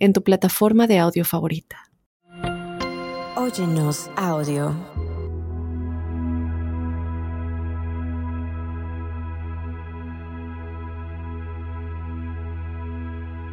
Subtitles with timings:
[0.00, 1.90] en tu plataforma de audio favorita.
[3.36, 4.74] Óyenos audio.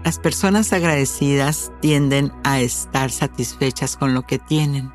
[0.03, 4.89] Las personas agradecidas tienden a estar satisfechas con lo que tienen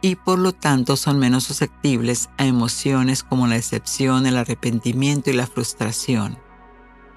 [0.00, 5.34] y por lo tanto son menos susceptibles a emociones como la decepción, el arrepentimiento y
[5.34, 6.38] la frustración.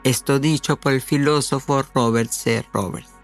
[0.03, 2.65] Esto dicho por el filósofo Robert C.
[2.73, 3.20] Roberts.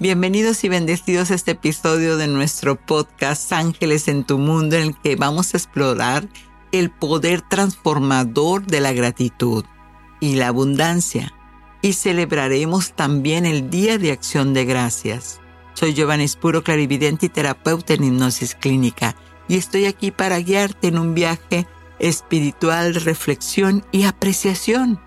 [0.00, 4.96] Bienvenidos y bendecidos a este episodio de nuestro podcast Ángeles en tu mundo en el
[4.96, 6.26] que vamos a explorar
[6.72, 9.66] el poder transformador de la gratitud
[10.18, 11.34] y la abundancia
[11.82, 15.38] y celebraremos también el Día de Acción de Gracias.
[15.74, 19.14] Soy Giovanni Espuro, clarividente y terapeuta en hipnosis clínica
[19.48, 21.66] y estoy aquí para guiarte en un viaje
[21.98, 24.98] espiritual reflexión y apreciación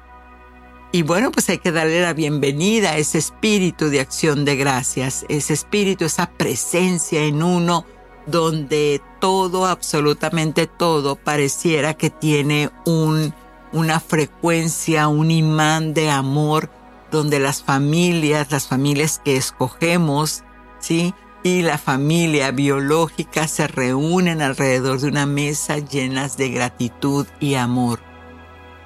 [0.96, 5.26] y bueno, pues hay que darle la bienvenida a ese espíritu de acción de gracias,
[5.28, 7.84] ese espíritu, esa presencia en uno
[8.28, 13.34] donde todo, absolutamente todo, pareciera que tiene un,
[13.72, 16.70] una frecuencia, un imán de amor,
[17.10, 20.44] donde las familias, las familias que escogemos,
[20.78, 21.16] ¿sí?
[21.42, 28.00] Y la familia biológica se reúnen alrededor de una mesa llenas de gratitud y amor.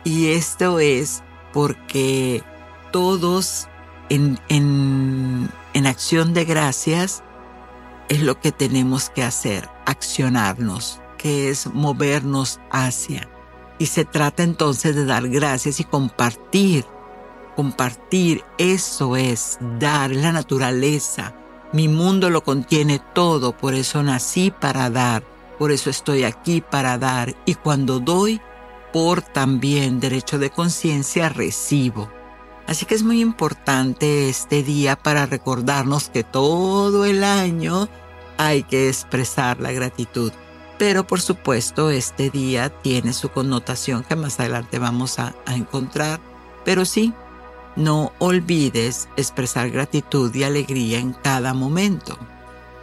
[0.06, 1.22] Y esto es
[1.58, 2.44] porque
[2.92, 3.68] todos
[4.10, 7.24] en, en, acción de gracias
[8.10, 13.28] es lo que tenemos que hacer, accionarnos, que es movernos hacia.
[13.80, 16.86] Y se trata entonces de dar gracias y compartir.
[17.56, 21.34] Compartir, eso es dar la naturaleza.
[21.74, 25.24] Mi mundo lo contiene todo, por eso nací para dar,
[25.58, 27.36] por eso estoy aquí para dar.
[27.48, 28.40] Y cuando doy,
[29.22, 32.10] también derecho de conciencia recibo.
[32.66, 37.88] Así que es muy importante este día para recordarnos que todo el año
[38.38, 40.32] hay que expresar la gratitud.
[40.80, 46.20] Pero por supuesto este día tiene su connotación que más adelante vamos a, a encontrar.
[46.66, 47.14] Pero sí,
[47.76, 52.18] no olvides expresar gratitud y alegría en cada momento.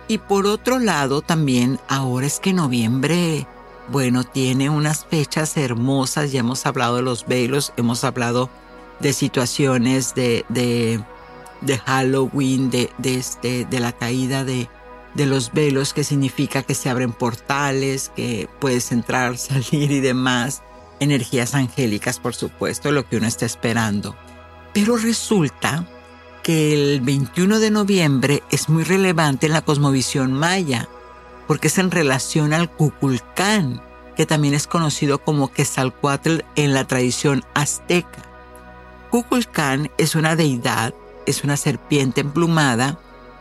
[0.06, 3.48] Y por otro lado también ahora es que noviembre
[3.88, 8.50] bueno, tiene unas fechas hermosas, ya hemos hablado de los velos, hemos hablado
[9.00, 11.02] de situaciones de, de,
[11.60, 14.68] de Halloween, de, de, este, de la caída de,
[15.14, 20.62] de los velos, que significa que se abren portales, que puedes entrar, salir y demás.
[21.00, 24.16] Energías angélicas, por supuesto, lo que uno está esperando.
[24.72, 25.86] Pero resulta
[26.42, 30.88] que el 21 de noviembre es muy relevante en la cosmovisión maya
[31.46, 33.82] porque es en relación al Cuculcán,
[34.16, 38.22] que también es conocido como Quetzalcoatl en la tradición azteca.
[39.10, 40.94] Cuculcán es una deidad,
[41.26, 42.98] es una serpiente emplumada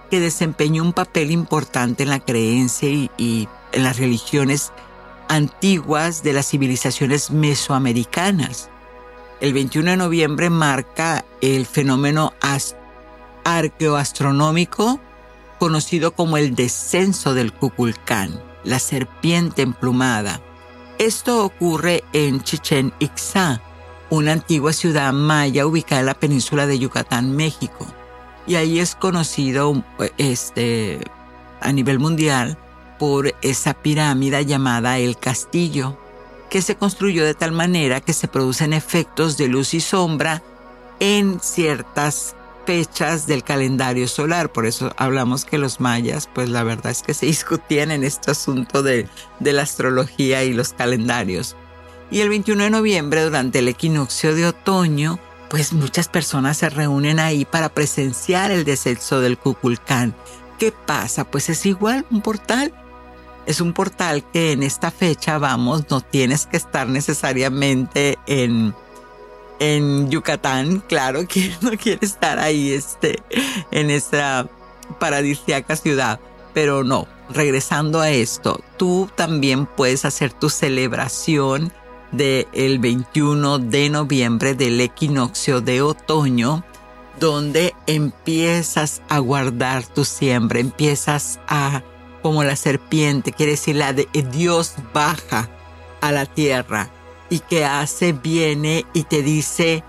[0.10, 4.72] que desempeñó un papel importante en la creencia y, y en las religiones
[5.30, 8.70] antiguas de las civilizaciones mesoamericanas.
[9.40, 12.34] El 21 de noviembre marca el fenómeno
[13.44, 15.00] arqueoastronómico
[15.64, 20.42] conocido como el descenso del Cuculcán, la serpiente emplumada.
[21.00, 23.62] Esto ocurre en Chichen Itzá,
[24.10, 27.88] una antigua ciudad maya ubicada en la península de Yucatán, México.
[28.46, 29.86] Y ahí es conocido
[30.18, 31.00] este,
[31.62, 32.58] a nivel mundial
[33.00, 35.98] por esa pirámide llamada el castillo,
[36.50, 40.44] que se construyó de tal manera que se producen efectos de luz y sombra
[41.00, 42.36] en ciertas
[42.66, 44.52] fechas del calendario solar.
[44.52, 48.32] Por eso hablamos que los mayas, pues la verdad es que se discutían en este
[48.32, 49.08] asunto de,
[49.40, 51.56] la astrología y los calendarios.
[52.12, 55.20] Y el 21 de noviembre, durante el equinoccio de otoño,
[55.50, 60.16] pues muchas personas se reúnen ahí para presenciar el descenso del Cuculcán.
[60.60, 61.24] ¿Qué pasa?
[61.26, 62.74] Pues es igual un portal.
[63.46, 68.74] Es un portal que en esta fecha, vamos, no tienes que estar necesariamente en,
[69.64, 73.20] en Yucatán, claro, que no quiere estar ahí este,
[73.72, 74.48] en esa
[75.00, 76.20] paradisíaca ciudad.
[76.54, 81.72] Pero no, regresando a esto, tú también puedes hacer tu celebración
[82.12, 86.64] del 21 de noviembre del equinoccio de otoño
[87.20, 91.82] donde empiezas a guardar tu siembra, empiezas a,
[92.22, 95.50] como la serpiente, quiere decir, la de Dios baja
[96.02, 96.92] a la tierra
[97.34, 99.84] y que hace, viene y te dice,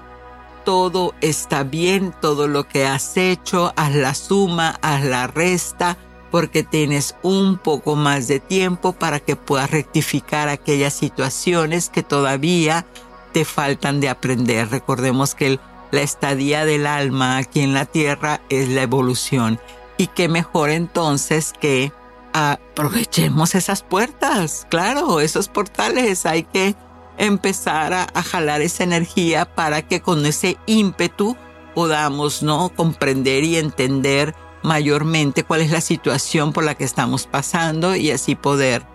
[0.64, 5.98] todo está bien, todo lo que has hecho, haz la suma, haz la resta,
[6.30, 12.86] porque tienes un poco más de tiempo para que puedas rectificar aquellas situaciones que todavía
[13.32, 14.70] te faltan de aprender.
[14.70, 19.60] Recordemos que la estadía del alma aquí en la tierra es la evolución
[19.98, 21.92] y que mejor entonces que
[22.32, 26.74] aprovechemos esas puertas, claro, esos portales, hay que
[27.18, 31.36] empezar a, jalar esa energía para que con ese ímpetu
[31.74, 37.94] podamos no comprender y entender mayormente cuál es la situación por la que estamos pasando
[37.94, 38.86] y así poder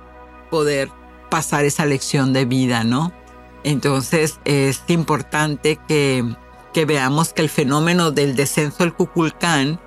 [0.50, 0.90] poder
[1.30, 3.14] pasar esa lección de vida, ¿no?
[3.64, 6.26] Entonces es importante que,
[6.74, 9.80] que veamos que el fenómeno del descenso del Cuculcán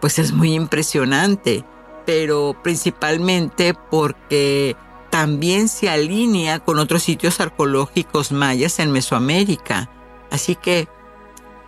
[0.00, 1.64] pues es muy impresionante,
[2.06, 4.76] pero principalmente porque
[5.20, 9.90] también se alinea con otros sitios arqueológicos mayas en Mesoamérica.
[10.30, 10.88] Así que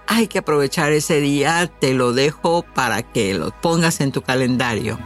[0.06, 4.98] hay que aprovechar ese día, te lo dejo para que lo pongas en tu calendario.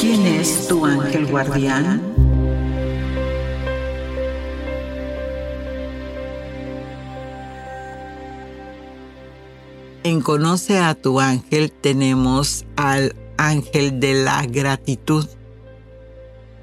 [0.00, 2.11] ¿Quién es tu ángel guardián?
[10.04, 15.28] En Conoce a tu ángel tenemos al ángel de la gratitud.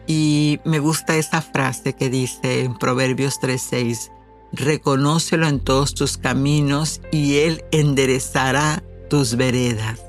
[0.07, 4.11] Y me gusta esa frase que dice en Proverbios 3:6,
[4.51, 10.01] reconócelo en todos tus caminos y él enderezará tus veredas.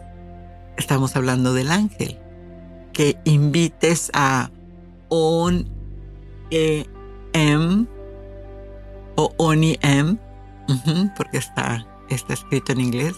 [0.77, 2.19] Estamos hablando del ángel.
[2.93, 4.51] Que invites a
[5.09, 5.69] on
[6.51, 6.85] e
[7.33, 7.87] m
[9.15, 10.19] o oni m
[11.17, 13.17] porque está está escrito en inglés,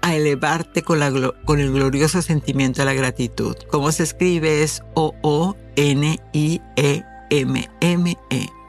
[0.00, 1.12] a elevarte con, la,
[1.44, 3.56] con el glorioso sentimiento de la gratitud.
[3.70, 5.58] Como se escribe es O-O-N-I-E-M-M-E,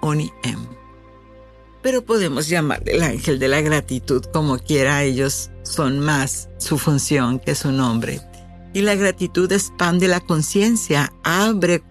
[0.01, 0.79] Oni-M.
[1.81, 7.39] Pero podemos llamarle el ángel de la gratitud como quiera, ellos son más su función
[7.39, 8.19] que su nombre.
[8.73, 11.81] Y la gratitud expande la conciencia, abre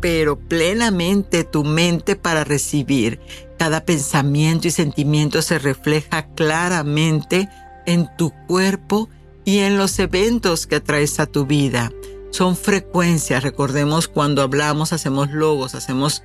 [0.00, 3.20] pero plenamente tu mente para recibir
[3.58, 7.48] cada pensamiento y sentimiento se refleja claramente
[7.86, 9.08] en tu cuerpo
[9.44, 11.90] y en los eventos que atraes a tu vida.
[12.30, 16.22] Son frecuencias, recordemos cuando hablamos, hacemos logos, hacemos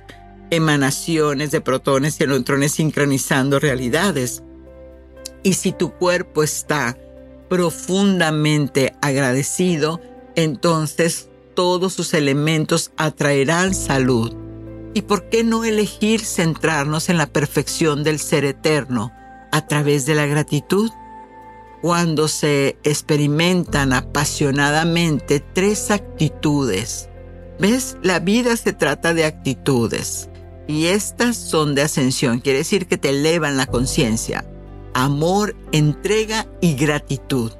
[0.50, 4.42] emanaciones de protones y neutrones sincronizando realidades.
[5.42, 6.98] Y si tu cuerpo está
[7.48, 10.00] profundamente agradecido,
[10.34, 14.34] entonces todos sus elementos atraerán salud.
[14.94, 19.12] ¿Y por qué no elegir centrarnos en la perfección del ser eterno
[19.50, 20.90] a través de la gratitud?
[21.80, 27.08] Cuando se experimentan apasionadamente tres actitudes.
[27.58, 27.96] ¿Ves?
[28.02, 30.28] La vida se trata de actitudes.
[30.68, 34.44] Y estas son de ascensión, quiere decir que te elevan la conciencia.
[34.94, 37.52] Amor, entrega y gratitud.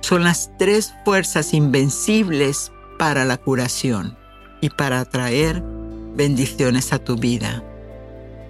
[0.00, 4.16] Son las tres fuerzas invencibles para la curación
[4.60, 5.62] y para atraer
[6.14, 7.62] bendiciones a tu vida.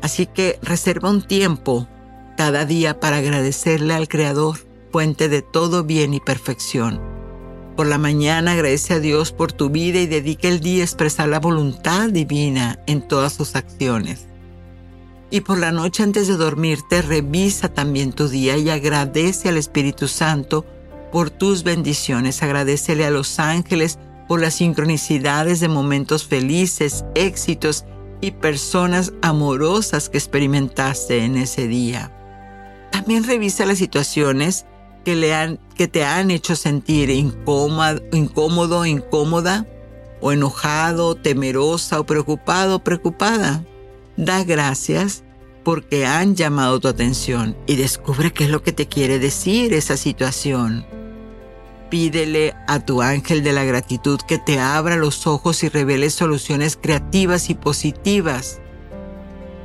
[0.02, 1.88] Así que reserva un tiempo
[2.36, 4.58] cada día para agradecerle al Creador,
[4.92, 7.00] fuente de todo bien y perfección.
[7.76, 11.28] Por la mañana agradece a Dios por tu vida y dedica el día a expresar
[11.28, 14.28] la voluntad divina en todas sus acciones.
[15.30, 20.08] Y por la noche antes de dormirte revisa también tu día y agradece al Espíritu
[20.08, 20.64] Santo
[21.10, 22.42] por tus bendiciones.
[22.42, 27.84] Agradecele a los ángeles por las sincronicidades de momentos felices, éxitos
[28.20, 32.12] y personas amorosas que experimentaste en ese día.
[32.90, 34.66] También revisa las situaciones
[35.04, 39.66] que, le han, que te han hecho sentir incómodo, incómodo, incómoda,
[40.20, 43.64] o enojado, temerosa, o preocupado, preocupada.
[44.16, 45.24] Da gracias
[45.62, 49.96] porque han llamado tu atención y descubre qué es lo que te quiere decir esa
[49.96, 50.86] situación.
[51.90, 56.76] Pídele a tu ángel de la gratitud que te abra los ojos y revele soluciones
[56.76, 58.60] creativas y positivas.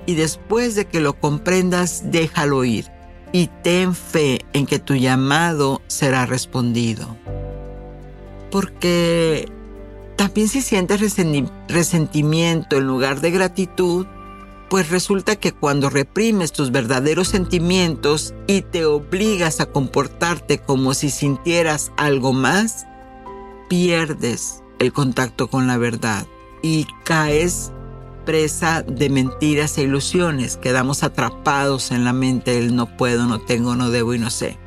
[0.06, 2.92] Y después de que lo comprendas, déjalo ir
[3.32, 7.18] y ten fe en que tu llamado será respondido.
[8.52, 9.48] Porque
[10.16, 11.00] también si sientes
[11.68, 14.06] resentimiento en lugar de gratitud,
[14.72, 21.10] pues resulta que cuando reprimes tus verdaderos sentimientos y te obligas a comportarte como si
[21.10, 22.88] sintieras algo más,
[23.68, 26.26] pierdes el contacto con la verdad
[26.64, 27.74] y caes
[28.26, 30.56] presa de mentiras e ilusiones.
[30.56, 34.58] Quedamos atrapados en la mente del no puedo, no tengo, no debo y no sé.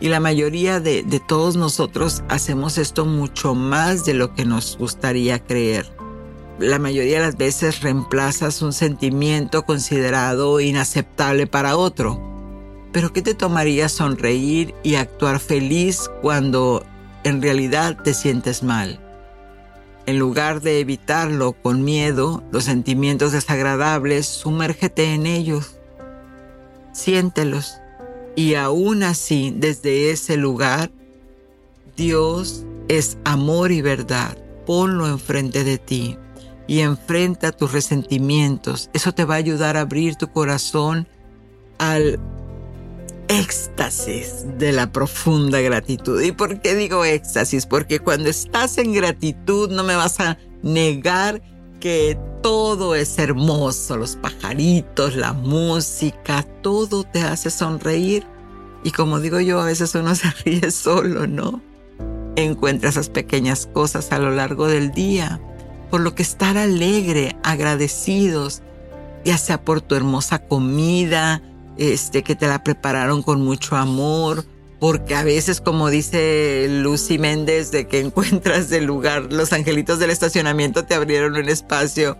[0.00, 4.78] Y la mayoría de, de todos nosotros hacemos esto mucho más de lo que nos
[4.78, 5.94] gustaría creer.
[6.60, 12.22] La mayoría de las veces reemplazas un sentimiento considerado inaceptable para otro.
[12.92, 16.86] Pero ¿qué te tomaría sonreír y actuar feliz cuando
[17.24, 19.00] en realidad te sientes mal?
[20.06, 25.80] En lugar de evitarlo con miedo, los sentimientos desagradables, sumérgete en ellos.
[26.92, 27.78] Siéntelos.
[28.36, 30.92] Y aún así, desde ese lugar,
[31.96, 34.38] Dios es amor y verdad.
[34.66, 36.16] Ponlo enfrente de ti
[36.66, 38.90] y enfrenta tus resentimientos.
[38.92, 41.06] Eso te va a ayudar a abrir tu corazón
[41.78, 42.20] al
[43.28, 46.20] éxtasis de la profunda gratitud.
[46.20, 47.66] ¿Y por qué digo éxtasis?
[47.66, 51.42] Porque cuando estás en gratitud no me vas a negar
[51.80, 58.26] que todo es hermoso, los pajaritos, la música, todo te hace sonreír.
[58.82, 61.62] Y como digo yo, a veces uno se ríe solo, ¿no?
[62.36, 65.40] Encuentra esas pequeñas cosas a lo largo del día,
[65.94, 68.62] por lo que estar alegre, agradecidos,
[69.24, 71.40] ya sea por tu hermosa comida,
[71.78, 74.44] este, que te la prepararon con mucho amor,
[74.80, 80.10] porque a veces, como dice Lucy Méndez, de que encuentras el lugar, los angelitos del
[80.10, 82.18] estacionamiento te abrieron un espacio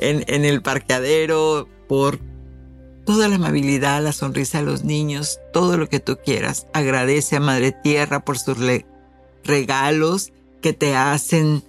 [0.00, 2.18] en, en el parqueadero, por
[3.06, 6.66] toda la amabilidad, la sonrisa de los niños, todo lo que tú quieras.
[6.72, 8.58] Agradece a Madre Tierra por sus
[9.44, 11.62] regalos que te hacen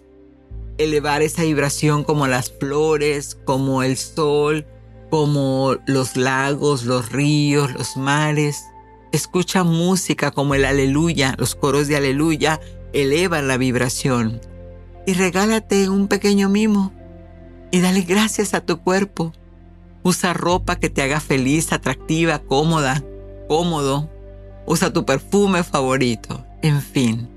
[0.83, 4.65] elevar esa vibración como las flores, como el sol,
[5.09, 8.63] como los lagos, los ríos, los mares.
[9.11, 12.59] Escucha música como el aleluya, los coros de aleluya
[12.93, 14.41] elevan la vibración.
[15.05, 16.93] Y regálate un pequeño mimo
[17.71, 19.33] y dale gracias a tu cuerpo.
[20.03, 23.03] Usa ropa que te haga feliz, atractiva, cómoda,
[23.47, 24.09] cómodo.
[24.65, 26.45] Usa tu perfume favorito.
[26.61, 27.29] En fin,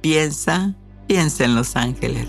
[0.00, 0.74] piensa,
[1.06, 2.28] piensa en los ángeles.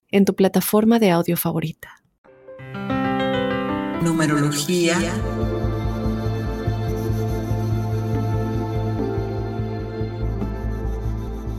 [0.11, 2.01] en tu plataforma de audio favorita.
[4.01, 4.97] Numerología.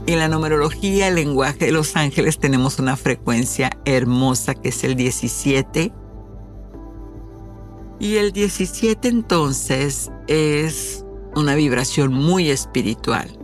[0.06, 4.97] En la numerología, el lenguaje de los ángeles, tenemos una frecuencia hermosa que es el
[4.97, 5.92] 17.
[8.00, 11.04] Y el 17 entonces es
[11.35, 13.41] una vibración muy espiritual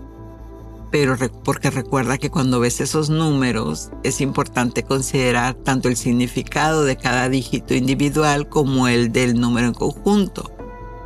[0.91, 6.97] pero porque recuerda que cuando ves esos números es importante considerar tanto el significado de
[6.97, 10.51] cada dígito individual como el del número en conjunto.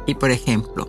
[0.07, 0.89] Y por ejemplo,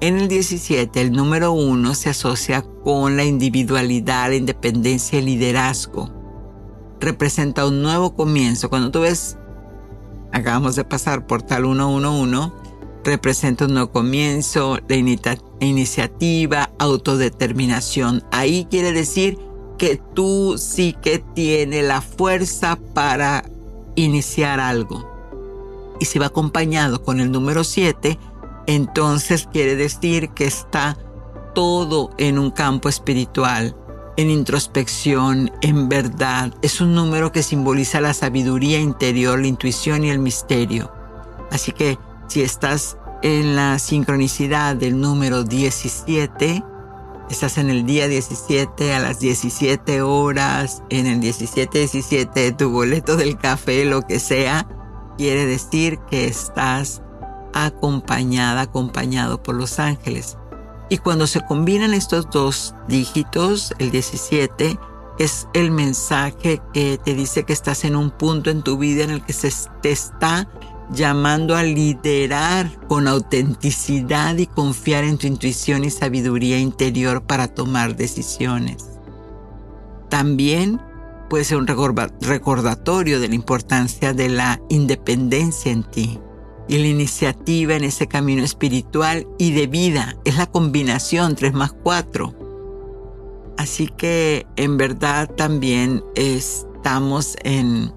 [0.00, 6.10] en el 17 el número 1 se asocia con la individualidad, la independencia y liderazgo.
[7.00, 8.70] Representa un nuevo comienzo.
[8.70, 9.36] Cuando tú ves,
[10.32, 12.52] acabamos de pasar por tal 111,
[13.04, 14.96] representa un nuevo comienzo, la
[15.60, 18.24] iniciativa, autodeterminación.
[18.30, 19.38] Ahí quiere decir
[19.78, 23.44] que tú sí que tienes la fuerza para
[23.96, 25.10] iniciar algo.
[26.00, 28.18] Y si va acompañado con el número 7,
[28.66, 30.96] entonces quiere decir que está
[31.54, 33.76] todo en un campo espiritual,
[34.16, 36.54] en introspección, en verdad.
[36.62, 40.92] Es un número que simboliza la sabiduría interior, la intuición y el misterio.
[41.50, 41.98] Así que
[42.32, 46.64] si estás en la sincronicidad del número 17,
[47.28, 53.36] estás en el día 17 a las 17 horas, en el 17-17, tu boleto del
[53.36, 54.66] café, lo que sea,
[55.18, 57.02] quiere decir que estás
[57.52, 60.38] acompañada, acompañado por los ángeles.
[60.88, 64.78] Y cuando se combinan estos dos dígitos, el 17,
[65.18, 69.10] es el mensaje que te dice que estás en un punto en tu vida en
[69.10, 70.48] el que se te está
[70.92, 77.96] llamando a liderar con autenticidad y confiar en tu intuición y sabiduría interior para tomar
[77.96, 78.88] decisiones.
[80.08, 80.80] También
[81.30, 86.20] puede ser un recordatorio de la importancia de la independencia en ti
[86.68, 90.16] y la iniciativa en ese camino espiritual y de vida.
[90.24, 92.34] Es la combinación 3 más 4.
[93.56, 97.92] Así que en verdad también estamos en,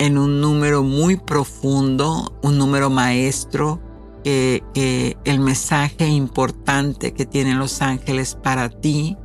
[0.00, 3.80] en un número muy profundo, un número maestro,
[4.24, 9.18] que, el mensaje importante que tienen los ángeles para ti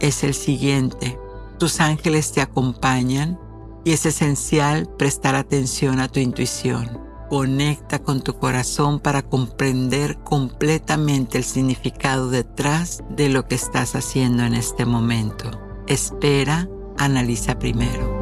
[0.00, 1.18] es el siguiente.
[1.58, 3.40] Tus ángeles te acompañan
[3.84, 7.00] y es esencial prestar atención a tu intuición.
[7.30, 14.44] Conecta con tu corazón para comprender completamente el significado detrás de lo que estás haciendo
[14.44, 15.50] en este momento.
[15.86, 16.68] Espera,
[16.98, 18.17] analiza primero.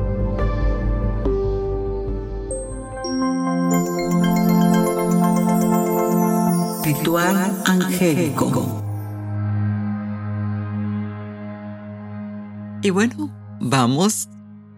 [6.99, 8.83] Ritual angélico.
[12.83, 14.29] Y bueno, vamos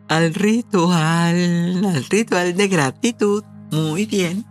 [0.09, 3.45] al ritual, al ritual de gratitud.
[3.71, 4.45] Muy bien.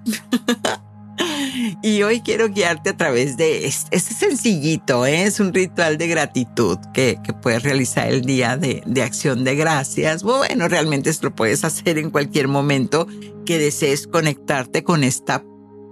[1.83, 5.24] y hoy quiero guiarte a través de este, sencillito, ¿eh?
[5.24, 10.24] es un ritual de gratitud que, puedes realizar el día de, de, acción de gracias.
[10.24, 13.07] Bueno, realmente esto lo puedes hacer en cualquier momento
[13.45, 15.43] que desees conectarte con esta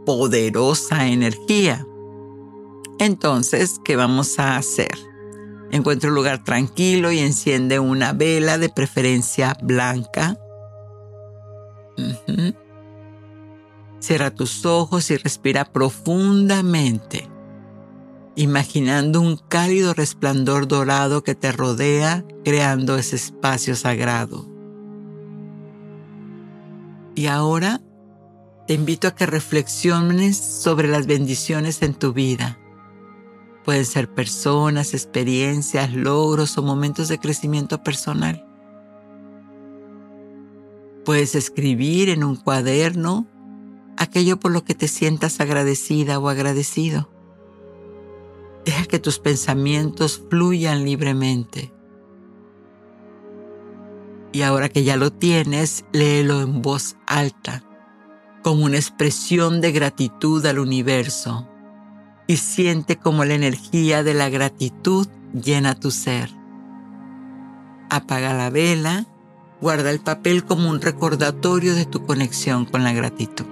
[0.05, 1.85] poderosa energía.
[2.99, 4.91] Entonces, ¿qué vamos a hacer?
[5.71, 10.37] Encuentra un lugar tranquilo y enciende una vela de preferencia blanca.
[13.99, 17.27] Cierra tus ojos y respira profundamente,
[18.35, 24.47] imaginando un cálido resplandor dorado que te rodea, creando ese espacio sagrado.
[27.15, 27.81] Y ahora
[28.67, 32.57] te invito a que reflexiones sobre las bendiciones en tu vida
[33.65, 38.45] Pueden ser personas, experiencias, logros o momentos de crecimiento personal.
[41.03, 43.27] Puedes escribir en un cuaderno
[43.97, 47.09] aquello por lo que te sientas agradecida o agradecido.
[48.65, 51.73] Deja que tus pensamientos fluyan libremente.
[54.31, 57.63] Y ahora que ya lo tienes, léelo en voz alta,
[58.45, 61.49] como una expresión de gratitud al universo
[62.27, 66.29] y siente como la energía de la gratitud llena tu ser.
[67.89, 69.07] Apaga la vela,
[69.61, 73.47] guarda el papel como un recordatorio de tu conexión con la gratitud.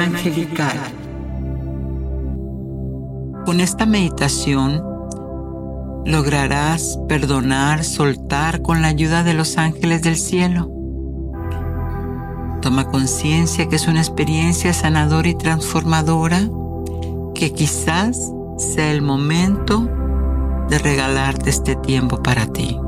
[0.00, 0.78] Angelical
[3.50, 4.80] con esta meditación
[6.06, 10.70] lograrás perdonar, soltar con la ayuda de los ángeles del cielo.
[12.62, 16.48] Toma conciencia que es una experiencia sanadora y transformadora
[17.34, 19.88] que quizás sea el momento
[20.68, 22.78] de regalarte este tiempo para ti.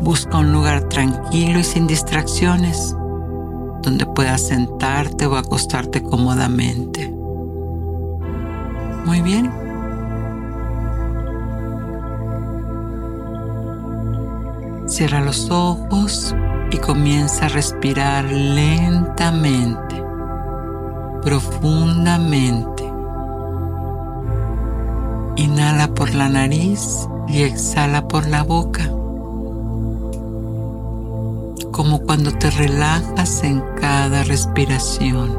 [0.00, 2.94] Busca un lugar tranquilo y sin distracciones
[3.82, 7.12] donde puedas sentarte o acostarte cómodamente.
[9.04, 9.50] Muy bien.
[14.86, 16.34] Cierra los ojos
[16.70, 20.02] y comienza a respirar lentamente,
[21.22, 22.84] profundamente.
[25.36, 28.90] Inhala por la nariz y exhala por la boca
[31.78, 35.30] como cuando te relajas en cada respiración.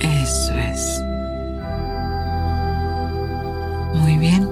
[0.00, 1.00] Eso es.
[3.94, 4.48] Muy bien.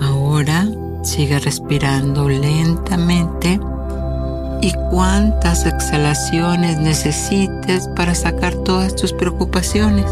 [0.00, 0.66] Ahora
[1.02, 3.60] sigue respirando lentamente
[4.62, 10.10] y cuántas exhalaciones necesites para sacar todas tus preocupaciones.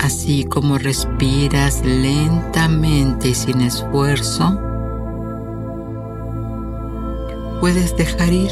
[0.00, 4.58] Así como respiras lentamente y sin esfuerzo,
[7.60, 8.50] puedes dejar ir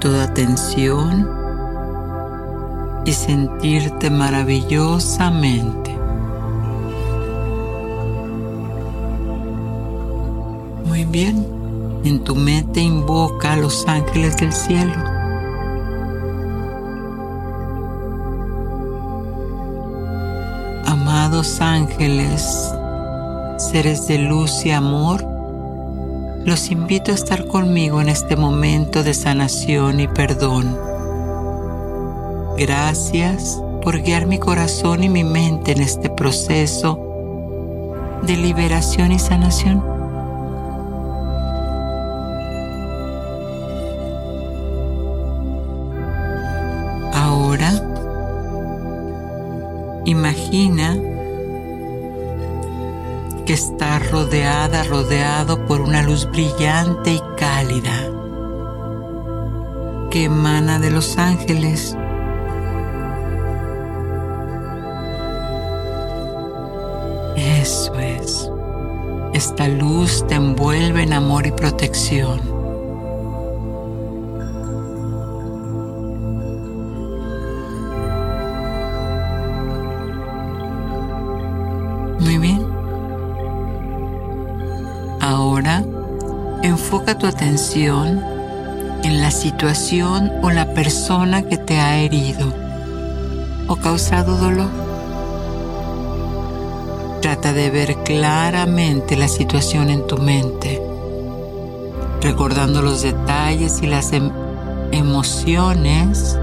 [0.00, 1.28] toda tensión
[3.04, 5.97] y sentirte maravillosamente.
[11.10, 11.46] Bien.
[12.04, 14.94] En tu mente invoca a los ángeles del cielo.
[20.86, 22.72] Amados ángeles,
[23.58, 25.24] seres de luz y amor,
[26.44, 30.78] los invito a estar conmigo en este momento de sanación y perdón.
[32.56, 36.98] Gracias por guiar mi corazón y mi mente en este proceso
[38.22, 39.97] de liberación y sanación.
[50.48, 50.96] Imagina
[53.44, 58.10] que está rodeada, rodeado por una luz brillante y cálida
[60.10, 61.96] que emana de los ángeles.
[67.36, 68.50] Eso es.
[69.34, 72.57] Esta luz te envuelve en amor y protección.
[87.16, 88.22] Tu atención
[89.02, 92.52] en la situación o la persona que te ha herido
[93.66, 94.70] o causado dolor.
[97.22, 100.82] Trata de ver claramente la situación en tu mente,
[102.20, 104.30] recordando los detalles y las em-,
[104.92, 106.38] emociones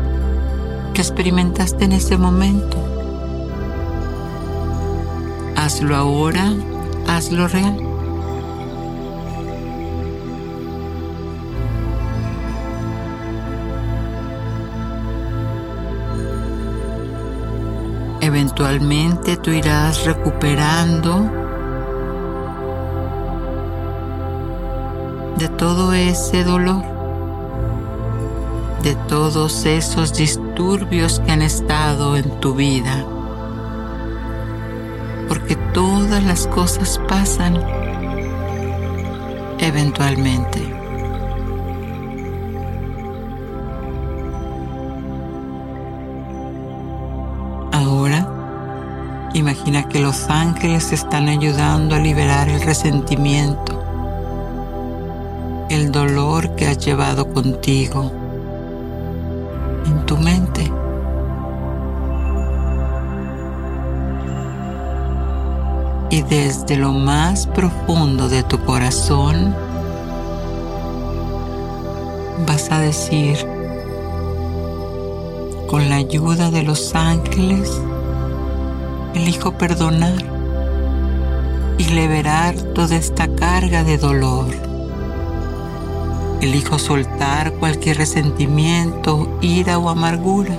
[0.93, 2.77] que experimentaste en ese momento.
[5.55, 6.53] Hazlo ahora,
[7.07, 7.94] hazlo real.
[18.57, 21.29] Eventualmente tú irás recuperando
[25.37, 26.81] de todo ese dolor,
[28.81, 33.03] de todos esos disturbios que han estado en tu vida.
[35.27, 37.61] Porque todas las cosas pasan
[39.59, 40.74] eventualmente.
[49.65, 53.83] Imagina que los ángeles están ayudando a liberar el resentimiento,
[55.71, 58.11] el dolor que has llevado contigo
[59.87, 60.71] en tu mente.
[66.11, 69.55] Y desde lo más profundo de tu corazón
[72.45, 73.39] vas a decir,
[75.67, 77.81] con la ayuda de los ángeles,
[79.15, 80.23] elijo perdonar
[81.77, 84.47] y liberar toda esta carga de dolor.
[86.41, 90.55] Elijo soltar cualquier resentimiento, ira o amargura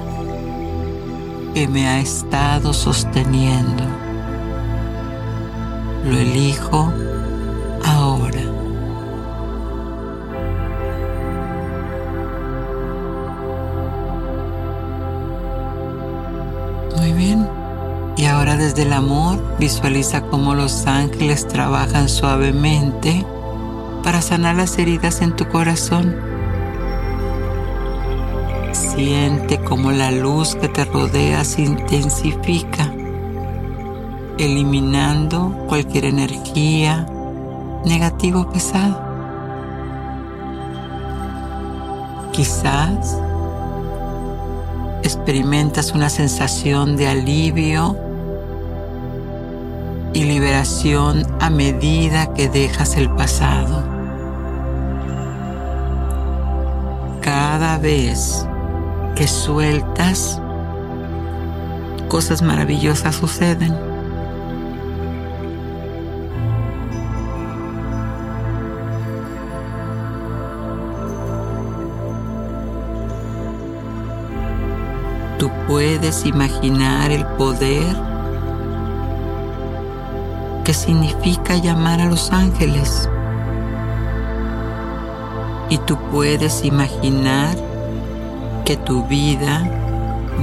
[1.55, 3.85] que me ha estado sosteniendo.
[6.05, 6.92] Lo elijo
[7.85, 8.42] ahora.
[16.97, 17.45] Muy bien.
[18.16, 23.26] Y ahora desde el amor visualiza cómo los ángeles trabajan suavemente
[24.02, 26.16] para sanar las heridas en tu corazón.
[28.72, 32.90] Siente cómo la luz que te rodea se intensifica,
[34.38, 37.07] eliminando cualquier energía
[37.85, 39.02] negativa o pesada.
[42.33, 43.18] Quizás
[45.02, 48.06] experimentas una sensación de alivio
[50.16, 53.85] y liberación a medida que dejas el pasado.
[57.20, 58.46] Cada vez
[59.14, 60.40] que sueltas,
[62.09, 63.76] cosas maravillosas suceden.
[75.38, 78.15] Tú puedes imaginar el poder
[80.66, 83.09] ¿Qué significa llamar a los ángeles.
[85.68, 87.57] Y tú puedes imaginar
[88.64, 89.62] que tu vida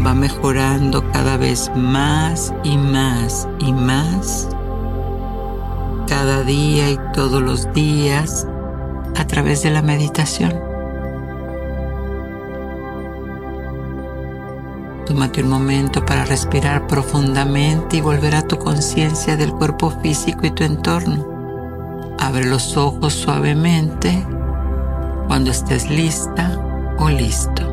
[0.06, 4.48] va mejorando cada vez más y más y más,
[6.08, 8.48] cada día y todos los días
[9.18, 10.73] a través de la meditación.
[15.06, 20.52] Tómate un momento para respirar profundamente y volver a tu conciencia del cuerpo físico y
[20.52, 22.16] tu entorno.
[22.20, 24.26] Abre los ojos suavemente
[25.28, 26.58] cuando estés lista
[27.00, 27.73] o listo.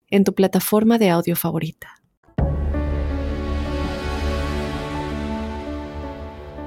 [0.11, 2.01] en tu plataforma de audio favorita.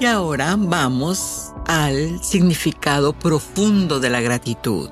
[0.01, 4.91] Y ahora vamos al significado profundo de la gratitud.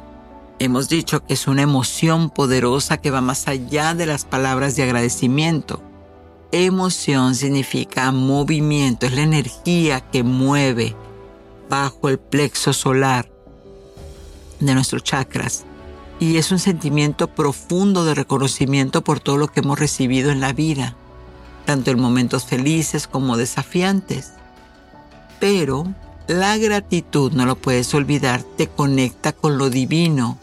[0.58, 4.84] Hemos dicho que es una emoción poderosa que va más allá de las palabras de
[4.84, 5.82] agradecimiento.
[6.52, 10.94] Emoción significa movimiento, es la energía que mueve
[11.68, 13.28] bajo el plexo solar
[14.60, 15.64] de nuestros chakras.
[16.22, 20.52] Y es un sentimiento profundo de reconocimiento por todo lo que hemos recibido en la
[20.52, 20.94] vida,
[21.64, 24.30] tanto en momentos felices como desafiantes.
[25.40, 25.92] Pero
[26.28, 30.38] la gratitud, no lo puedes olvidar, te conecta con lo divino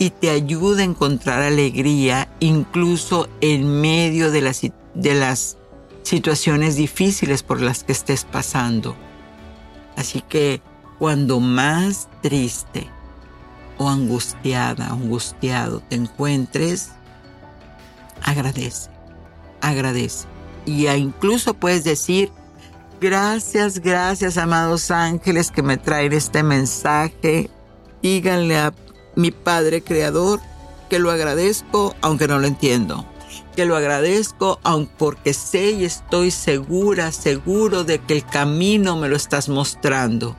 [0.00, 5.58] y te ayuda a encontrar alegría incluso en medio de las, de las
[6.02, 8.96] situaciones difíciles por las que estés pasando.
[9.94, 10.60] Así que
[10.98, 12.90] cuando más triste
[13.80, 16.90] o angustiada, angustiado te encuentres,
[18.22, 18.90] agradece,
[19.62, 20.26] agradece.
[20.66, 22.30] Y incluso puedes decir,
[23.00, 27.48] Gracias, gracias, amados ángeles que me traen este mensaje.
[28.02, 28.74] Díganle a
[29.16, 30.38] mi Padre Creador
[30.90, 33.06] que lo agradezco aunque no lo entiendo.
[33.56, 39.08] Que lo agradezco aunque porque sé y estoy segura, seguro de que el camino me
[39.08, 40.36] lo estás mostrando.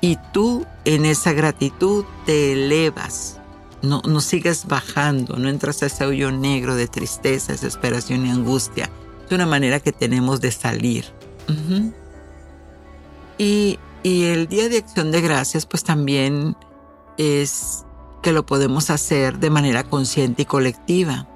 [0.00, 3.38] Y tú en esa gratitud te elevas.
[3.82, 8.90] No, no sigues bajando, no entras a ese hoyo negro de tristeza, desesperación y angustia.
[9.26, 11.04] Es una manera que tenemos de salir
[13.38, 16.56] y, el Día de Acción de Gracias pues también
[17.16, 17.84] es
[18.22, 21.28] que lo podemos hacer de manera consciente y colectiva.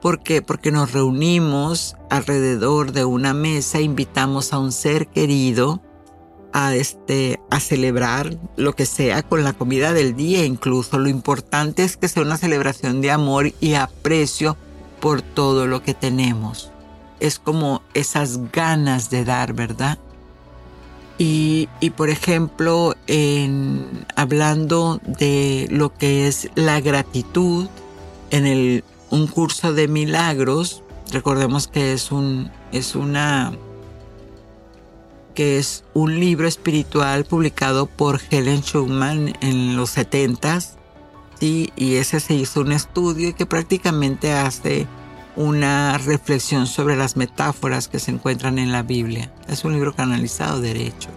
[0.00, 0.42] ¿Por qué?
[0.42, 5.80] Porque nos reunimos alrededor de una mesa, invitamos a un ser querido
[6.54, 10.98] a, este, a celebrar lo que sea con la comida del día incluso.
[10.98, 14.56] Lo importante es que sea una celebración de amor y aprecio
[15.00, 16.70] por todo lo que tenemos
[17.20, 19.98] es como esas ganas de dar, ¿verdad?
[21.16, 27.68] Y, por ejemplo, en, hablando de lo que es la gratitud,
[28.30, 33.52] en el, un curso de milagros, recordemos que es un, es una,
[35.34, 40.76] que es un libro espiritual publicado por Helen Schumann en los 70s,
[41.38, 41.72] ¿sí?
[41.76, 44.86] y ese se hizo un estudio que prácticamente hace
[45.36, 49.32] una reflexión sobre las metáforas que se encuentran en la Biblia.
[49.48, 51.10] Es un libro canalizado derecho.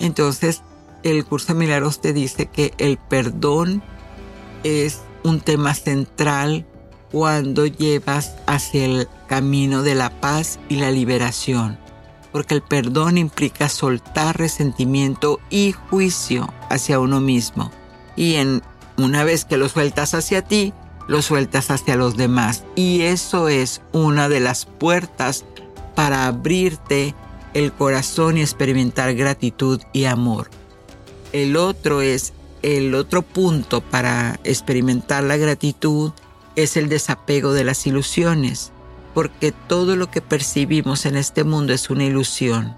[0.00, 0.62] Entonces,
[1.02, 3.82] el curso de milagros te dice que el perdón
[4.64, 6.66] es un tema central
[7.12, 11.78] cuando llevas hacia el camino de la paz y la liberación,
[12.32, 17.70] porque el perdón implica soltar resentimiento y juicio hacia uno mismo.
[18.16, 18.62] Y en
[18.96, 20.72] una vez que lo sueltas hacia ti,
[21.06, 22.64] lo sueltas hacia los demás.
[22.74, 25.44] Y eso es una de las puertas
[25.94, 27.14] para abrirte
[27.54, 30.50] el corazón y experimentar gratitud y amor.
[31.32, 36.12] El otro es, el otro punto para experimentar la gratitud
[36.56, 38.72] es el desapego de las ilusiones,
[39.18, 42.76] porque todo lo que percibimos en este mundo es una ilusión.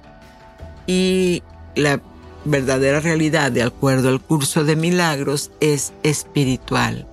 [0.87, 1.43] Y
[1.77, 2.01] la
[2.47, 7.07] verdadera realidad, de acuerdo al curso de milagros, es espiritual.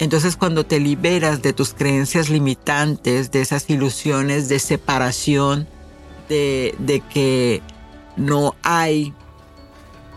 [0.00, 5.68] Entonces cuando te liberas de tus creencias limitantes, de esas ilusiones de separación,
[6.28, 6.74] de,
[7.12, 7.62] que
[8.16, 9.14] no hay,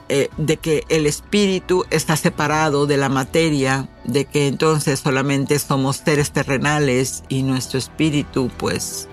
[0.10, 5.98] eh, de que el espíritu está separado de la materia, de que entonces solamente somos
[5.98, 9.10] seres terrenales y nuestro espíritu pues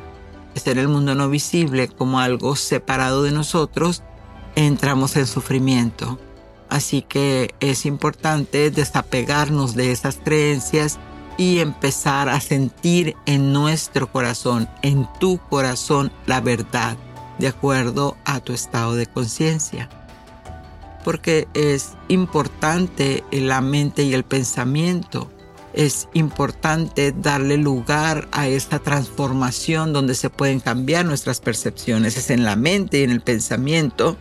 [0.55, 4.03] está en el mundo no visible como algo separado de nosotros,
[4.55, 6.19] entramos en sufrimiento.
[6.69, 10.99] Así que es importante desapegarnos de esas creencias
[11.37, 16.97] y empezar a sentir en nuestro corazón, en tu corazón, la verdad,
[17.39, 19.89] de acuerdo a tu estado de conciencia.
[21.05, 25.31] Porque es importante la mente y el pensamiento.
[25.75, 32.17] Es importante darle lugar a esta transformación donde se pueden cambiar nuestras percepciones.
[32.17, 34.17] Es en la mente y en el pensamiento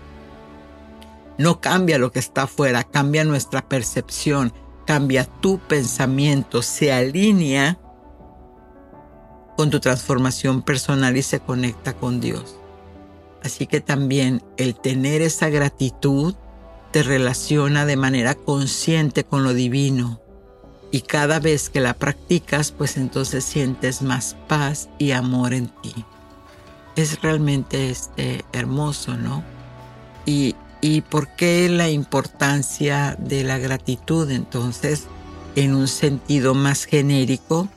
[1.37, 4.53] no cambia lo que está afuera, cambia nuestra percepción,
[4.85, 7.79] cambia tu pensamiento, se alinea
[9.57, 12.57] con tu transformación personal y se conecta con Dios.
[13.43, 16.35] Así que también el tener esa gratitud
[16.93, 20.21] te relaciona de manera consciente con lo divino.
[20.91, 26.05] Y cada vez que la practicas, pues entonces sientes más paz y amor en ti.
[26.95, 29.43] Es realmente este, hermoso, ¿no?
[30.27, 34.29] Y, ¿Y por qué la importancia de la gratitud?
[34.29, 35.05] Entonces,
[35.55, 37.69] en un sentido más genérico,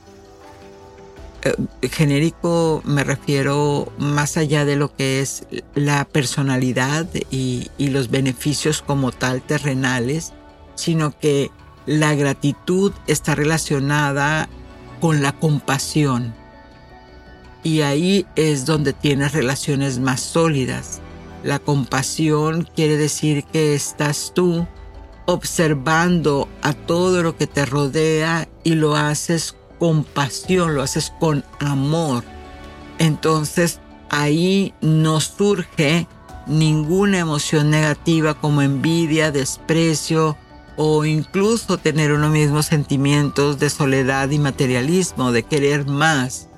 [1.91, 9.11] genérico me refiero más allá de lo que es la personalidad y, los beneficios como
[9.11, 10.33] tal terrenales,
[10.75, 11.51] sino que
[11.85, 14.49] la gratitud está relacionada
[14.99, 16.33] con la compasión.
[17.63, 21.01] Y ahí es donde tienes relaciones más sólidas.
[21.43, 24.67] La compasión quiere decir que estás tú
[25.27, 31.43] observando a todo lo que te rodea y lo haces con pasión, lo haces con
[31.59, 32.23] amor.
[32.99, 36.07] Entonces ahí no surge
[36.47, 40.37] ninguna emoción negativa como envidia, desprecio
[40.77, 46.49] o incluso tener unos mismos sentimientos de soledad y materialismo, de querer más,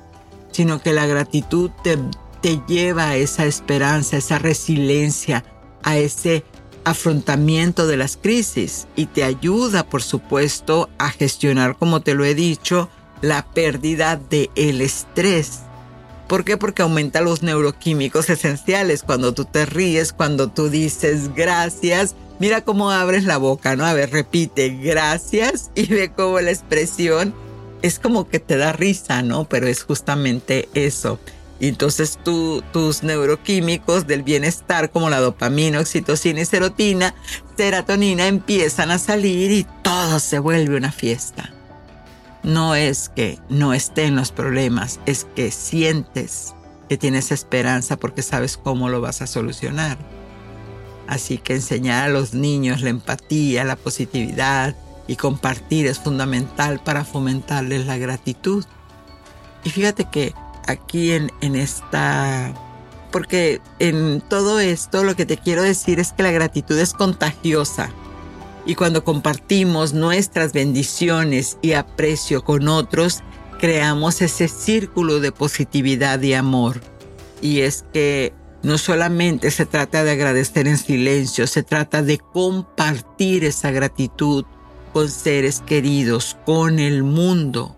[0.51, 1.97] sino que la gratitud te,
[2.41, 5.45] te lleva a esa esperanza, a esa resiliencia,
[5.83, 6.43] a ese
[6.83, 12.35] afrontamiento de las crisis y te ayuda, por supuesto, a gestionar, como te lo he
[12.35, 12.89] dicho,
[13.21, 15.59] la pérdida del el estrés.
[16.27, 16.57] ¿Por qué?
[16.57, 19.01] Porque aumenta los neuroquímicos esenciales.
[19.03, 23.85] Cuando tú te ríes, cuando tú dices gracias, mira cómo abres la boca, ¿no?
[23.85, 27.33] A ver, repite gracias y ve cómo la expresión
[27.81, 29.45] es como que te da risa, ¿no?
[29.45, 31.19] Pero es justamente eso.
[31.59, 37.15] Y entonces tus neuroquímicos del bienestar como la dopamina, oxitocina y serotina,
[37.57, 41.53] serotonina empiezan a salir y todo se vuelve una fiesta.
[42.43, 46.55] No es que no estén los problemas, es que sientes
[46.87, 49.97] que tienes esperanza porque sabes cómo lo vas a solucionar.
[51.07, 54.75] Así que enseñar a los niños la empatía, la positividad
[55.07, 58.63] y compartir es fundamental para fomentarles la gratitud.
[59.63, 60.33] Y fíjate que
[60.67, 62.53] aquí en, en esta...
[63.11, 67.89] Porque en todo esto lo que te quiero decir es que la gratitud es contagiosa.
[68.65, 73.23] Y cuando compartimos nuestras bendiciones y aprecio con otros,
[73.59, 76.81] creamos ese círculo de positividad y amor.
[77.41, 83.45] Y es que no solamente se trata de agradecer en silencio, se trata de compartir
[83.45, 84.45] esa gratitud
[84.93, 87.75] con seres queridos, con el mundo.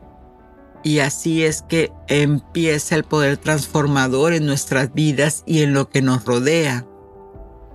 [0.83, 6.01] Y así es que empieza el poder transformador en nuestras vidas y en lo que
[6.01, 6.87] nos rodea.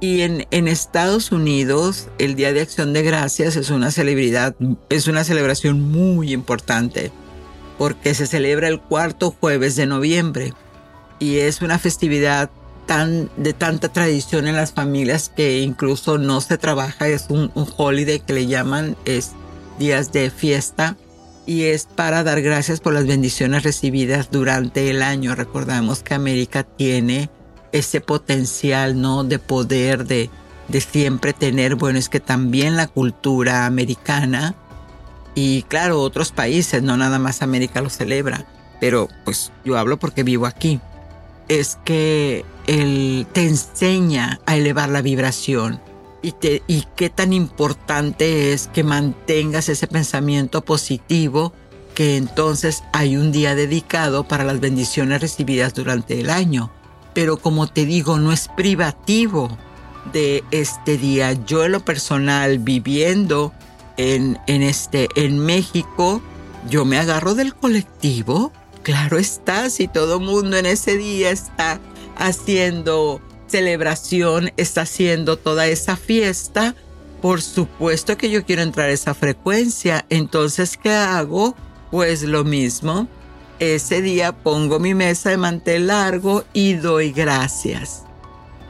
[0.01, 4.55] Y en, en, Estados Unidos, el Día de Acción de Gracias es una celebridad,
[4.91, 7.13] es una celebración muy importante
[7.79, 10.53] porque se celebra el cuarto jueves de noviembre
[11.19, 12.51] y es una festividad
[12.87, 17.67] tan, de tanta tradición en las familias que incluso no se trabaja, es un, un
[17.77, 19.33] holiday que le llaman, es
[19.79, 20.97] días de fiesta
[21.47, 25.35] y es para dar gracias por las bendiciones recibidas durante el año.
[25.35, 27.31] Recordamos que América tiene
[27.79, 29.25] ese potencial, ¿no?
[29.25, 30.31] De poder, de,
[30.69, 34.55] de siempre tener, bueno, es que también la cultura americana
[35.35, 38.47] y claro, otros países, no nada más América lo celebra,
[38.81, 40.81] pero pues yo hablo porque vivo aquí.
[41.49, 45.79] Es que él te enseña a elevar la vibración
[46.23, 46.33] y,
[46.97, 51.53] qué tan importante es que mantengas ese pensamiento positivo
[51.95, 56.71] que entonces hay un día dedicado para las bendiciones recibidas durante el año.
[57.17, 59.57] Pero como te digo, no es privativo
[60.12, 61.33] de este día.
[61.47, 63.55] Yo en lo personal, viviendo
[63.97, 66.21] en, en, este, en México,
[66.69, 68.53] yo me agarro del colectivo.
[68.83, 71.81] Claro está, si todo mundo en ese día está
[72.19, 76.75] haciendo celebración está haciendo toda esa fiesta,
[77.23, 80.05] por supuesto que yo quiero entrar a esa frecuencia.
[80.11, 81.57] Entonces, ¿qué hago?
[81.91, 83.09] Pues lo mismo.
[83.59, 88.03] Ese día pongo mi mesa de mantel largo y doy gracias.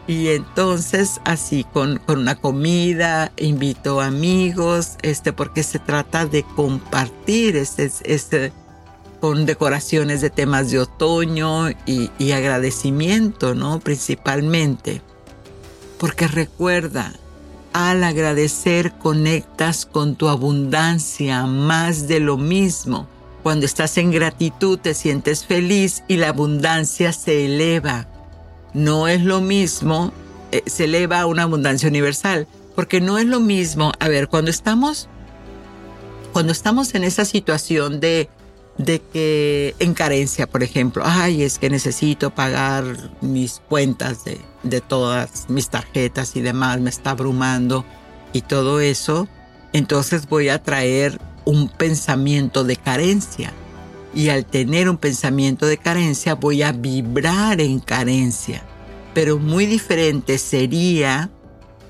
[0.06, 7.56] Y entonces así con, con una comida, invito amigos, este, porque se trata de compartir
[7.56, 8.52] este, este,
[9.20, 13.80] con decoraciones de temas de otoño y, agradecimiento, ¿no?
[13.80, 15.02] Principalmente.
[15.98, 17.12] Porque recuerda,
[17.72, 23.08] al agradecer conectas con tu abundancia más de lo mismo.
[23.46, 28.08] Cuando estás en gratitud te sientes feliz y la abundancia se eleva.
[28.74, 30.12] No es lo mismo,
[30.50, 34.50] eh, se eleva a una abundancia universal, porque no es lo mismo, a ver, cuando
[34.50, 35.08] estamos,
[36.32, 38.28] cuando estamos en esa situación de
[38.78, 42.84] de que en carencia, por ejemplo, ay, es que necesito pagar
[43.20, 47.84] mis cuentas de, de todas mis tarjetas y demás, me está abrumando
[48.32, 49.28] y todo eso,
[49.72, 53.54] entonces voy a traer un pensamiento de carencia.
[54.14, 58.62] Y al tener un pensamiento de carencia voy a vibrar en carencia.
[59.14, 61.30] Pero muy diferente sería,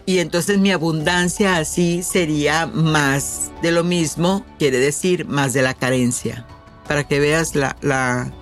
[0.06, 5.74] y entonces mi abundancia así sería más de lo mismo, quiere decir más de la
[5.74, 6.46] carencia
[6.86, 8.32] para que veas la, la,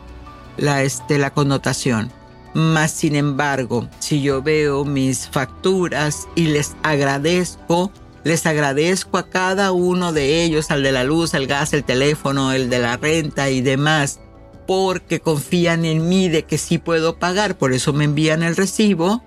[0.57, 2.11] la, este, la connotación.
[2.55, 7.91] Más sin embargo, si yo veo mis facturas y les agradezco,
[8.25, 12.53] les agradezco a cada uno de ellos, al de la luz, el gas, el teléfono,
[12.53, 14.21] el de la renta y demás,
[14.67, 19.23] porque confían en mí de que sí puedo pagar, por eso me envían el recibo,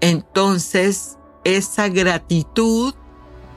[0.00, 2.94] entonces esa gratitud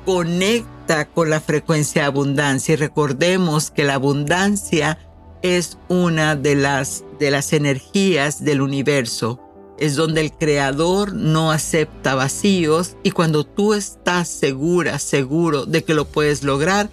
[0.06, 4.98] conecta con la frecuencia de abundancia y recordemos que la abundancia
[5.42, 9.40] es una de las, de las energías del universo.
[9.80, 15.94] Es donde el creador no acepta vacíos y cuando tú estás segura, seguro de que
[15.94, 16.90] lo puedes lograr,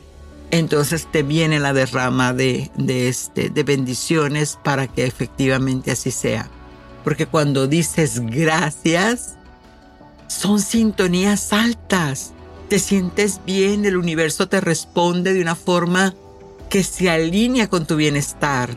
[0.51, 6.49] entonces te viene la derrama de, de, este, de bendiciones para que efectivamente así sea.
[7.03, 9.34] Porque cuando dices gracias,
[10.28, 12.32] son sintonías altas
[12.68, 16.14] te sientes bien, el universo te responde de una forma
[16.68, 18.70] que se alinea con tu bienestar.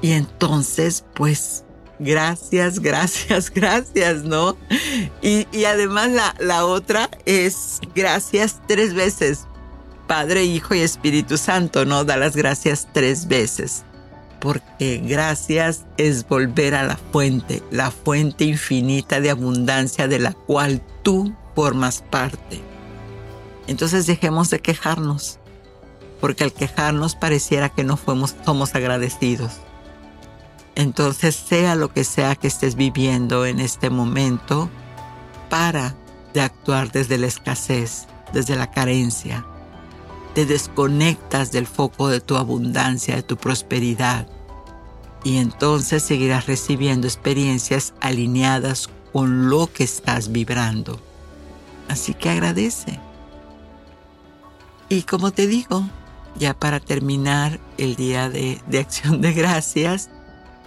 [0.00, 1.64] Y entonces, pues,
[1.98, 4.56] gracias, gracias, gracias, ¿no?
[5.22, 9.46] Y, además la, la otra es gracias tres veces.
[10.06, 12.04] Padre, Hijo y Espíritu Santo, ¿no?
[12.04, 13.84] Da las gracias tres veces.
[14.40, 20.82] Porque gracias es volver a la fuente, la fuente infinita de abundancia de la cual
[21.02, 22.60] tú formas parte.
[23.66, 25.40] Entonces dejemos de quejarnos,
[26.20, 29.52] porque al quejarnos pareciera que no fuimos, somos agradecidos.
[30.76, 34.70] Entonces, sea lo que sea que estés viviendo en este momento,
[35.50, 35.96] para
[36.32, 39.44] de actuar desde la escasez, desde la carencia.
[40.34, 44.28] Te desconectas del foco de tu abundancia, de tu prosperidad.
[45.24, 51.00] Y entonces seguirás recibiendo experiencias alineadas con lo que estás vibrando.
[51.88, 53.00] Así que agradece.
[54.88, 55.84] Y como te digo,
[56.38, 60.10] ya para terminar el día de, acción de gracias,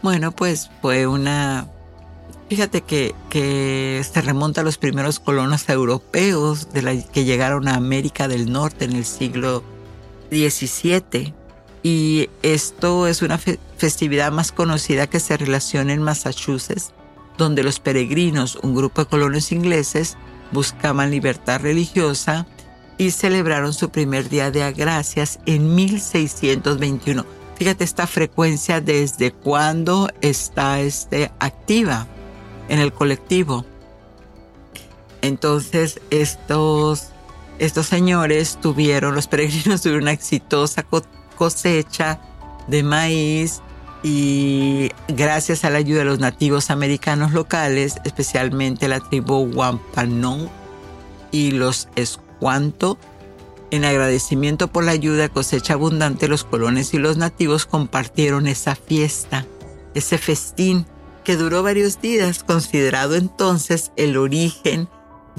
[0.02, 1.68] bueno, pues fue una...
[2.50, 3.14] Fíjate que,
[4.12, 8.86] se remonta a los primeros colonos europeos de la, que llegaron a América del Norte
[8.86, 9.64] en el siglo
[10.32, 11.34] XVII.
[11.84, 16.92] Y esto es una festividad más conocida que se relaciona en Massachusetts,
[17.38, 20.18] donde los peregrinos, un grupo de colonos ingleses,
[20.52, 22.48] buscaban libertad religiosa
[22.98, 27.39] y celebraron su primer día de gracias en 1621.
[27.60, 32.08] Fíjate esta frecuencia desde cuándo está este, activa
[32.70, 33.66] en el colectivo.
[35.22, 37.10] Entonces estos,
[37.60, 40.86] estos señores tuvieron, los peregrinos tuvieron una exitosa
[41.36, 42.22] cosecha
[42.68, 43.62] de maíz
[44.02, 50.50] y gracias a la ayuda de los nativos americanos locales, especialmente la tribu Wampanoag
[51.32, 52.98] y los escudos cuanto,
[53.72, 59.46] en agradecimiento por la ayuda cosecha abundante, los colones y los nativos compartieron esa fiesta,
[59.94, 60.86] ese festín
[61.24, 64.90] que duró varios días, considerado entonces el origen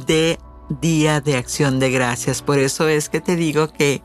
[0.07, 0.39] de
[0.81, 2.43] Día de Acción de Gracias.
[2.43, 4.03] Por eso es que te digo que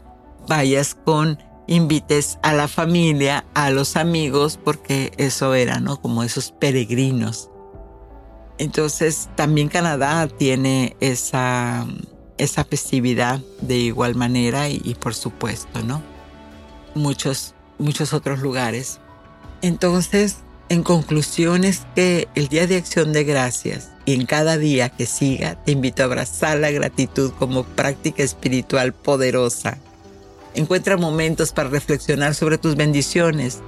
[0.47, 6.01] vayas con, invites a la familia, a los amigos, porque eso era, ¿no?
[6.01, 7.49] Como esos peregrinos.
[8.57, 11.85] Entonces, también Canadá tiene esa
[12.37, 16.01] esa festividad de igual manera y, por supuesto, ¿no?
[16.93, 18.99] Muchos, muchos otros lugares.
[19.61, 20.37] Entonces,
[20.69, 25.05] en conclusión es que el Día de Acción de Gracias y en cada día que
[25.05, 29.77] siga te invito a abrazar la gratitud como práctica espiritual poderosa.
[30.55, 33.59] Encuentra momentos para reflexionar sobre tus bendiciones.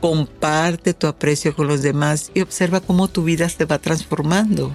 [0.00, 4.70] Comparte tu aprecio con los demás y observa cómo tu vida se va transformando.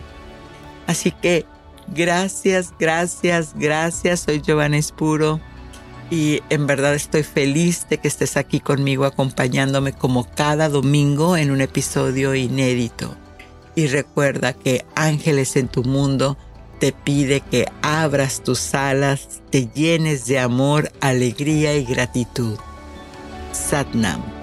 [0.85, 1.45] Así que
[1.95, 4.21] Gracias, gracias, gracias.
[4.21, 5.39] Soy Giovanna Espuro
[6.09, 11.51] y en verdad estoy feliz de que estés aquí conmigo acompañándome como cada domingo en
[11.51, 13.15] un episodio inédito.
[13.75, 16.37] Y recuerda que Ángeles en tu mundo
[16.79, 22.57] te pide que abras tus alas, te llenes de amor, alegría y gratitud.
[23.51, 24.42] Satnam.